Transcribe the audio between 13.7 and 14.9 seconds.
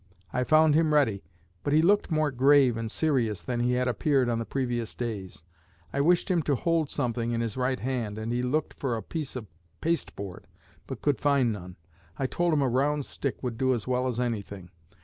as well as anything.